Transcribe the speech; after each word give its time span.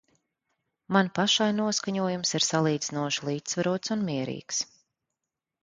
Man 0.95 1.11
pašai 1.19 1.49
noskaņojums 1.57 2.33
ir 2.41 2.47
salīdzinoši 2.47 3.29
līdzsvarots 3.29 3.97
un 3.99 4.05
mierīgs. 4.11 4.67